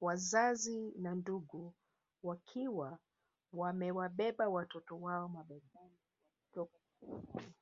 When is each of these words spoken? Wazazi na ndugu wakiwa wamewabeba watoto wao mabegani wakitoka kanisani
Wazazi 0.00 0.92
na 0.98 1.14
ndugu 1.14 1.74
wakiwa 2.22 2.98
wamewabeba 3.52 4.48
watoto 4.48 5.00
wao 5.00 5.28
mabegani 5.28 5.98
wakitoka 6.36 6.78
kanisani 7.00 7.54